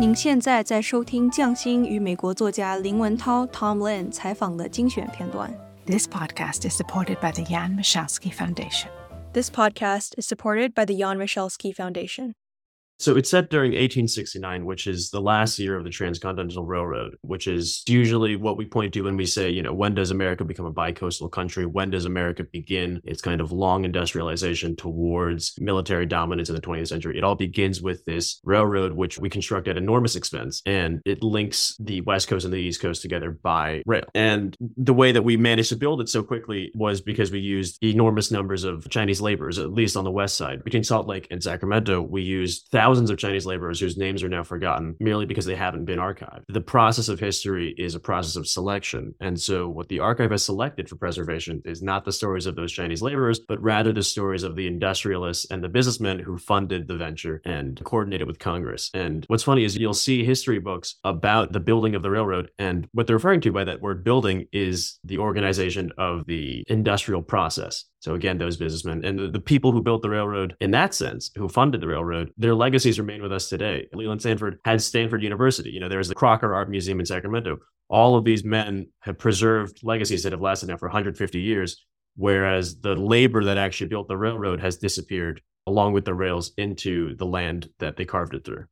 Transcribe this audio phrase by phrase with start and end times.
[0.00, 5.52] 您现在在收听匠心与美国作家林闻涛 （Tom Lin） 采访的精选片段。
[5.84, 8.88] This podcast is supported by the Jan Michalski Foundation.
[9.34, 12.32] This podcast is supported by the Jan Michalski Foundation.
[13.00, 17.46] So it's set during 1869, which is the last year of the Transcontinental Railroad, which
[17.46, 20.66] is usually what we point to when we say, you know, when does America become
[20.66, 21.64] a bicoastal country?
[21.64, 26.88] When does America begin its kind of long industrialization towards military dominance in the 20th
[26.88, 27.16] century?
[27.16, 31.76] It all begins with this railroad, which we construct at enormous expense, and it links
[31.80, 34.04] the West Coast and the East Coast together by rail.
[34.14, 37.82] And the way that we managed to build it so quickly was because we used
[37.82, 40.62] enormous numbers of Chinese laborers, at least on the west side.
[40.64, 44.28] Between Salt Lake and Sacramento, we used thousands thousands of Chinese laborers whose names are
[44.28, 46.42] now forgotten merely because they haven't been archived.
[46.48, 49.14] The process of history is a process of selection.
[49.20, 52.72] And so, what the archive has selected for preservation is not the stories of those
[52.72, 56.96] Chinese laborers, but rather the stories of the industrialists and the businessmen who funded the
[56.96, 58.90] venture and coordinated with Congress.
[58.92, 62.50] And what's funny is you'll see history books about the building of the railroad.
[62.58, 67.22] And what they're referring to by that word building is the organization of the industrial
[67.22, 67.84] process.
[68.00, 71.48] So again, those businessmen and the, people who built the railroad in that sense, who
[71.48, 73.88] funded the railroad, their legacies remain with us today.
[73.92, 75.70] Leland Stanford had Stanford University.
[75.70, 77.58] You know, there's the Crocker Art Museum in Sacramento.
[77.88, 81.84] All of these men have preserved legacies that have lasted now for 150 years,
[82.16, 87.14] whereas the labor that actually built the railroad has disappeared along with the rails into
[87.16, 88.64] the land that they carved it through.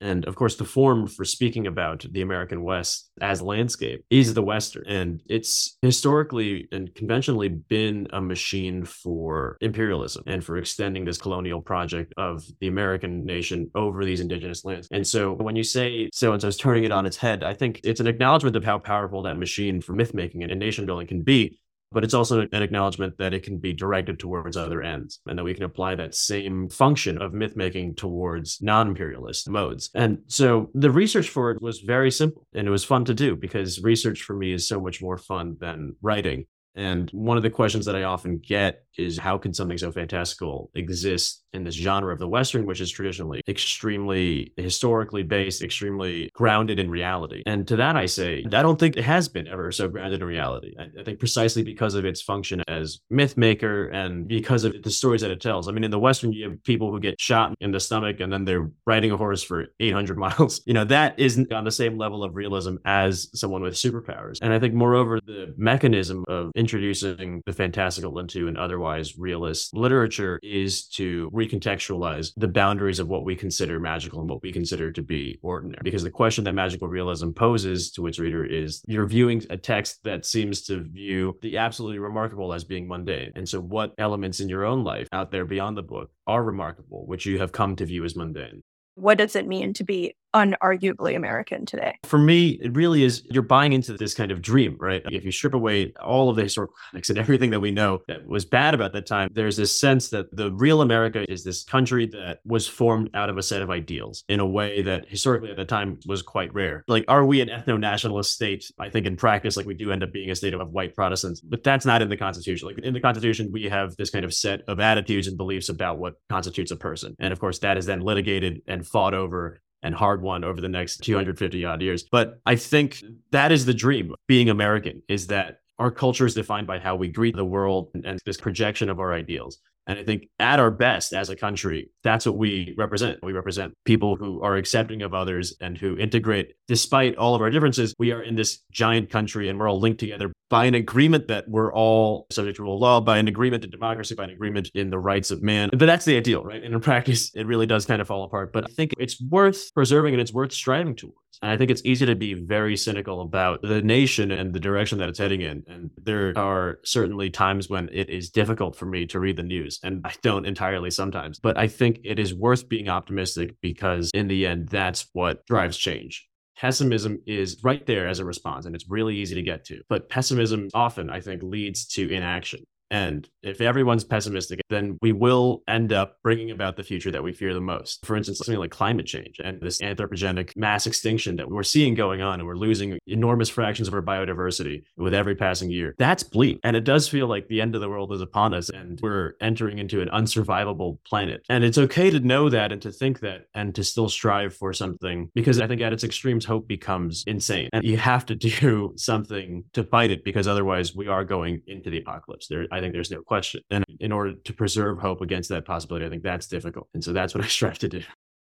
[0.00, 4.42] And of course, the form for speaking about the American West as landscape is the
[4.42, 4.86] Western.
[4.86, 11.60] And it's historically and conventionally been a machine for imperialism and for extending this colonial
[11.60, 14.88] project of the American nation over these indigenous lands.
[14.90, 17.54] And so when you say so and so is turning it on its head, I
[17.54, 21.06] think it's an acknowledgement of how powerful that machine for myth making and nation building
[21.06, 21.58] can be
[21.94, 25.44] but it's also an acknowledgement that it can be directed towards other ends and that
[25.44, 29.90] we can apply that same function of myth making towards non imperialist modes.
[29.94, 33.36] And so the research for it was very simple and it was fun to do
[33.36, 36.46] because research for me is so much more fun than writing.
[36.74, 40.70] And one of the questions that I often get is how can something so fantastical
[40.74, 46.78] exist in this genre of the Western, which is traditionally extremely historically based, extremely grounded
[46.78, 47.42] in reality?
[47.46, 50.26] And to that, I say, I don't think it has been ever so grounded in
[50.26, 50.74] reality.
[50.78, 54.90] I, I think precisely because of its function as myth maker and because of the
[54.90, 55.68] stories that it tells.
[55.68, 58.32] I mean, in the Western, you have people who get shot in the stomach and
[58.32, 60.62] then they're riding a horse for 800 miles.
[60.66, 64.38] You know, that isn't on the same level of realism as someone with superpowers.
[64.42, 70.40] And I think, moreover, the mechanism of introducing the fantastical into an otherwise realist literature
[70.42, 75.02] is to recontextualize the boundaries of what we consider magical and what we consider to
[75.02, 75.82] be ordinary.
[75.82, 80.02] Because the question that magical realism poses to its reader is you're viewing a text
[80.04, 83.32] that seems to view the absolutely remarkable as being mundane.
[83.36, 87.04] And so, what elements in your own life out there beyond the book are remarkable,
[87.06, 88.62] which you have come to view as mundane?
[88.94, 91.98] What does it mean to be unarguably American today?
[92.04, 95.02] For me, it really is you're buying into this kind of dream, right?
[95.06, 98.26] If you strip away all of the historical context and everything that we know that
[98.26, 102.06] was bad about that time, there's this sense that the real America is this country
[102.06, 105.56] that was formed out of a set of ideals in a way that historically at
[105.56, 106.84] the time was quite rare.
[106.88, 108.70] Like, are we an ethno nationalist state?
[108.78, 111.40] I think in practice, like we do end up being a state of white Protestants,
[111.40, 112.66] but that's not in the Constitution.
[112.66, 115.98] Like in the Constitution, we have this kind of set of attitudes and beliefs about
[115.98, 117.14] what constitutes a person.
[117.18, 120.68] And of course, that is then litigated and fought over and hard won over the
[120.68, 122.02] next 250 odd years.
[122.02, 126.66] But I think that is the dream being American is that our culture is defined
[126.66, 129.58] by how we greet the world and this projection of our ideals.
[129.86, 133.18] And I think at our best as a country, that's what we represent.
[133.22, 137.50] We represent people who are accepting of others and who integrate despite all of our
[137.50, 137.94] differences.
[137.98, 141.48] We are in this giant country and we're all linked together by an agreement that
[141.48, 144.70] we're all subject to rule of law, by an agreement to democracy, by an agreement
[144.74, 145.68] in the rights of man.
[145.70, 146.62] But that's the ideal, right?
[146.62, 148.52] And in practice, it really does kind of fall apart.
[148.52, 151.18] But I think it's worth preserving and it's worth striving towards.
[151.44, 154.96] And I think it's easy to be very cynical about the nation and the direction
[154.96, 155.62] that it's heading in.
[155.66, 159.78] And there are certainly times when it is difficult for me to read the news,
[159.82, 161.38] and I don't entirely sometimes.
[161.38, 165.76] But I think it is worth being optimistic because in the end, that's what drives
[165.76, 166.26] change.
[166.56, 169.82] Pessimism is right there as a response, and it's really easy to get to.
[169.90, 172.64] But pessimism often, I think, leads to inaction.
[172.94, 177.32] And if everyone's pessimistic, then we will end up bringing about the future that we
[177.32, 178.06] fear the most.
[178.06, 182.22] For instance, something like climate change and this anthropogenic mass extinction that we're seeing going
[182.22, 185.96] on, and we're losing enormous fractions of our biodiversity with every passing year.
[185.98, 186.60] That's bleak.
[186.62, 189.32] And it does feel like the end of the world is upon us and we're
[189.40, 191.44] entering into an unsurvivable planet.
[191.48, 194.72] And it's okay to know that and to think that and to still strive for
[194.72, 197.70] something because I think at its extremes, hope becomes insane.
[197.72, 201.90] And you have to do something to fight it because otherwise we are going into
[201.90, 202.46] the apocalypse.
[202.46, 203.62] There, I think there's no question.
[203.70, 206.88] And in order to preserve hope against that possibility, I think that's difficult.
[206.94, 208.02] And so that's what I strive to do.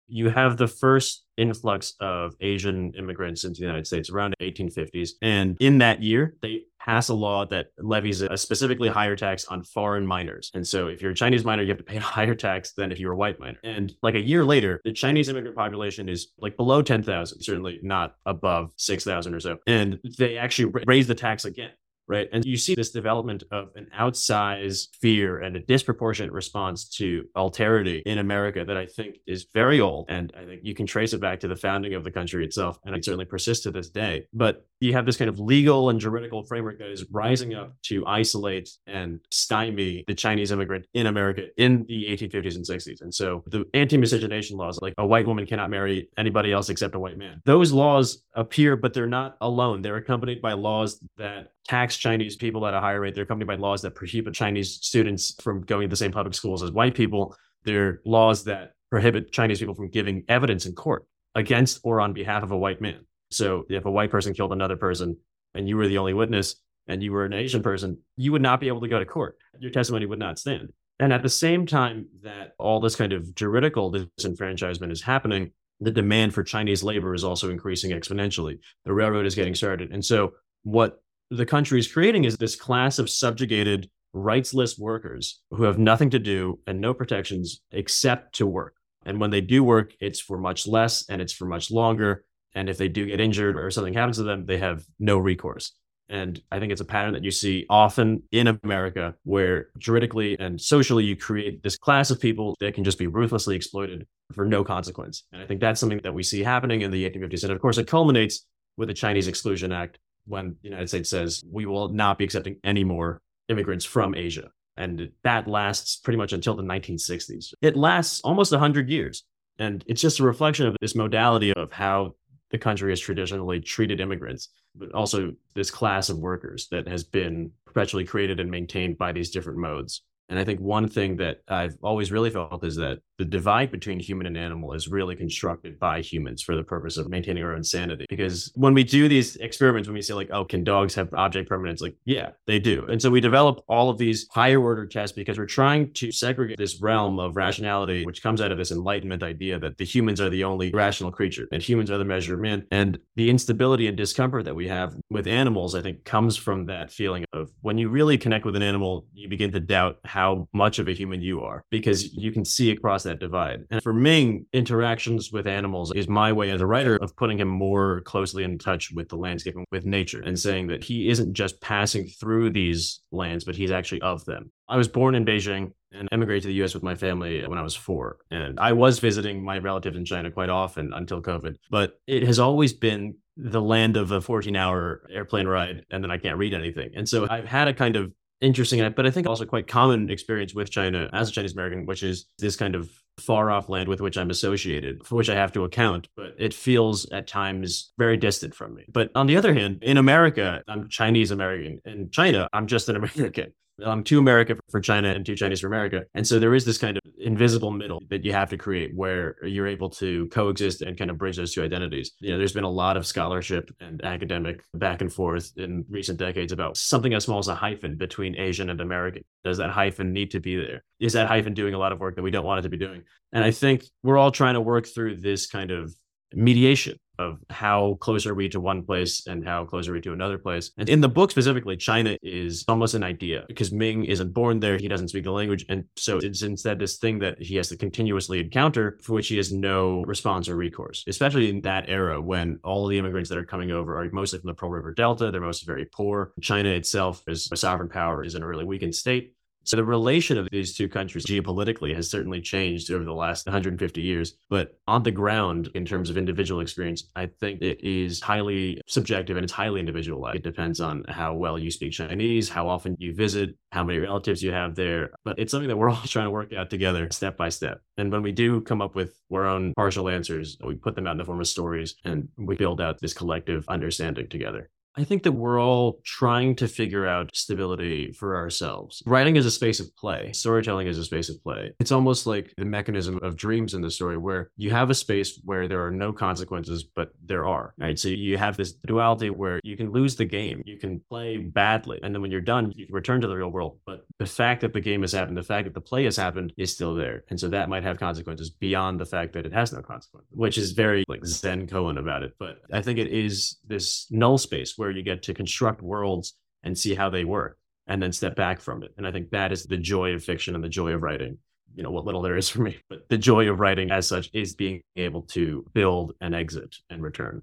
[0.08, 5.10] you have the first influx of Asian immigrants into the United States around the 1850s.
[5.22, 9.62] And in that year, they pass a law that levies a specifically higher tax on
[9.62, 10.50] foreign miners.
[10.54, 12.90] And so if you're a Chinese miner, you have to pay a higher tax than
[12.90, 13.58] if you're a white miner.
[13.62, 18.14] And like a year later, the Chinese immigrant population is like below 10,000, certainly not
[18.26, 19.58] above 6,000 or so.
[19.66, 21.70] And they actually raise the tax again
[22.10, 22.28] right?
[22.32, 28.02] And you see this development of an outsized fear and a disproportionate response to alterity
[28.04, 30.06] in America that I think is very old.
[30.08, 32.80] And I think you can trace it back to the founding of the country itself.
[32.84, 34.26] And it certainly persists to this day.
[34.32, 38.04] But you have this kind of legal and juridical framework that is rising up to
[38.06, 43.02] isolate and stymie the Chinese immigrant in America in the 1850s and 60s.
[43.02, 46.94] And so the anti miscegenation laws, like a white woman cannot marry anybody else except
[46.94, 49.82] a white man, those laws appear, but they're not alone.
[49.82, 53.14] They're accompanied by laws that tax Chinese people at a higher rate.
[53.14, 56.62] They're accompanied by laws that prohibit Chinese students from going to the same public schools
[56.62, 57.36] as white people.
[57.64, 62.42] They're laws that prohibit Chinese people from giving evidence in court against or on behalf
[62.42, 63.04] of a white man.
[63.30, 65.16] So if a white person killed another person
[65.54, 66.56] and you were the only witness
[66.88, 69.36] and you were an Asian person, you would not be able to go to court.
[69.58, 70.72] Your testimony would not stand.
[70.98, 75.90] And at the same time that all this kind of juridical disenfranchisement is happening, the
[75.90, 78.58] demand for Chinese labor is also increasing exponentially.
[78.84, 79.92] The railroad is getting started.
[79.92, 85.62] And so what the country is creating is this class of subjugated, rightsless workers who
[85.62, 88.74] have nothing to do and no protections except to work.
[89.06, 92.24] And when they do work, it's for much less and it's for much longer.
[92.54, 95.72] And if they do get injured or something happens to them, they have no recourse.
[96.08, 100.60] And I think it's a pattern that you see often in America where juridically and
[100.60, 104.64] socially you create this class of people that can just be ruthlessly exploited for no
[104.64, 105.22] consequence.
[105.32, 107.44] And I think that's something that we see happening in the 1850s.
[107.44, 108.44] And of course, it culminates
[108.76, 112.56] with the Chinese Exclusion Act when the United States says we will not be accepting
[112.64, 114.50] any more immigrants from Asia.
[114.76, 117.52] And that lasts pretty much until the 1960s.
[117.62, 119.22] It lasts almost 100 years.
[119.58, 122.14] And it's just a reflection of this modality of how
[122.50, 127.50] the country has traditionally treated immigrants, but also this class of workers that has been
[127.64, 130.02] perpetually created and maintained by these different modes.
[130.30, 134.00] And I think one thing that I've always really felt is that the divide between
[134.00, 137.62] human and animal is really constructed by humans for the purpose of maintaining our own
[137.62, 138.06] sanity.
[138.08, 141.46] Because when we do these experiments, when we say, like, oh, can dogs have object
[141.46, 141.82] permanence?
[141.82, 142.86] Like, yeah, they do.
[142.86, 146.56] And so we develop all of these higher order tests because we're trying to segregate
[146.56, 150.30] this realm of rationality, which comes out of this enlightenment idea that the humans are
[150.30, 152.66] the only rational creature and humans are the measure of man.
[152.70, 156.90] And the instability and discomfort that we have with animals, I think, comes from that
[156.90, 160.46] feeling of when you really connect with an animal, you begin to doubt how how
[160.52, 163.60] much of a human you are because you can see across that divide.
[163.70, 167.48] And for Ming, interactions with animals is my way as a writer of putting him
[167.48, 171.32] more closely in touch with the landscape and with nature and saying that he isn't
[171.32, 174.52] just passing through these lands, but he's actually of them.
[174.68, 177.62] I was born in Beijing and emigrated to the US with my family when I
[177.62, 178.18] was four.
[178.30, 181.56] And I was visiting my relatives in China quite often until COVID.
[181.70, 186.10] But it has always been the land of a 14 hour airplane ride and then
[186.10, 186.90] I can't read anything.
[186.94, 190.54] And so I've had a kind of interesting, but I think also quite common experience
[190.54, 194.00] with China as a Chinese American, which is this kind of far off land with
[194.00, 198.16] which I'm associated, for which I have to account, but it feels at times very
[198.16, 198.84] distant from me.
[198.90, 201.80] But on the other hand, in America, I'm Chinese American.
[201.84, 203.52] In China, I'm just an American
[203.84, 206.04] um, to America for China and to Chinese for America.
[206.14, 209.36] And so there is this kind of invisible middle that you have to create where
[209.42, 212.12] you're able to coexist and kind of bridge those two identities.
[212.20, 216.18] You know, there's been a lot of scholarship and academic back and forth in recent
[216.18, 219.24] decades about something as small as a hyphen between Asian and American.
[219.44, 220.84] Does that hyphen need to be there?
[220.98, 222.76] Is that hyphen doing a lot of work that we don't want it to be
[222.76, 223.02] doing?
[223.32, 225.94] And I think we're all trying to work through this kind of
[226.34, 230.12] mediation of how close are we to one place and how close are we to
[230.12, 230.70] another place.
[230.78, 234.78] And in the book specifically, China is almost an idea because Ming isn't born there.
[234.78, 235.66] He doesn't speak the language.
[235.68, 239.36] And so it's instead this thing that he has to continuously encounter for which he
[239.36, 243.44] has no response or recourse, especially in that era when all the immigrants that are
[243.44, 245.30] coming over are mostly from the Pearl River Delta.
[245.30, 246.32] They're mostly very poor.
[246.40, 249.34] China itself is a sovereign power, is in a really weakened state.
[249.64, 254.00] So the relation of these two countries geopolitically has certainly changed over the last 150
[254.00, 254.34] years.
[254.48, 259.36] But on the ground, in terms of individual experience, I think it is highly subjective
[259.36, 260.36] and it's highly individualized.
[260.36, 264.42] It depends on how well you speak Chinese, how often you visit, how many relatives
[264.42, 265.10] you have there.
[265.24, 267.80] But it's something that we're all trying to work out together step by step.
[267.96, 271.12] And when we do come up with our own partial answers, we put them out
[271.12, 274.70] in the form of stories and we build out this collective understanding together.
[274.96, 279.02] I think that we're all trying to figure out stability for ourselves.
[279.06, 281.72] Writing is a space of play, storytelling is a space of play.
[281.78, 285.40] It's almost like the mechanism of dreams in the story where you have a space
[285.44, 287.98] where there are no consequences, but there are, right?
[287.98, 292.00] So you have this duality where you can lose the game, you can play badly,
[292.02, 293.78] and then when you're done, you can return to the real world.
[293.86, 296.52] But the fact that the game has happened, the fact that the play has happened
[296.56, 297.24] is still there.
[297.30, 300.58] And so that might have consequences beyond the fact that it has no consequence, which
[300.58, 302.34] is very like Zen koan about it.
[302.40, 306.76] But I think it is this null space where you get to construct worlds and
[306.76, 308.92] see how they work and then step back from it.
[308.96, 311.36] And I think that is the joy of fiction and the joy of writing.
[311.74, 314.30] You know, what little there is for me, but the joy of writing as such
[314.32, 317.42] is being able to build and exit and return.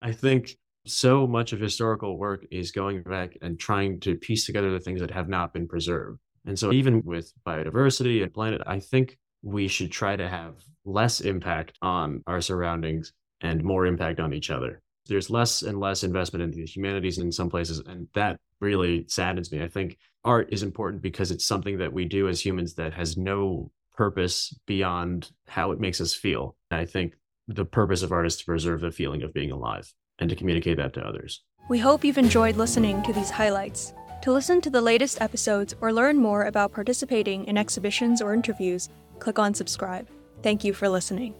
[0.00, 0.52] I think
[0.86, 5.00] so much of historical work is going back and trying to piece together the things
[5.00, 6.20] that have not been preserved.
[6.46, 10.54] And so, even with biodiversity and planet, I think we should try to have
[10.86, 13.12] less impact on our surroundings
[13.42, 14.80] and more impact on each other
[15.10, 19.50] there's less and less investment in the humanities in some places and that really saddens
[19.50, 19.60] me.
[19.60, 23.16] I think art is important because it's something that we do as humans that has
[23.16, 26.56] no purpose beyond how it makes us feel.
[26.70, 27.14] And i think
[27.48, 30.76] the purpose of art is to preserve the feeling of being alive and to communicate
[30.76, 31.42] that to others.
[31.68, 33.92] We hope you've enjoyed listening to these highlights.
[34.22, 38.88] To listen to the latest episodes or learn more about participating in exhibitions or interviews
[39.18, 40.06] click on subscribe.
[40.42, 41.34] Thank you for listening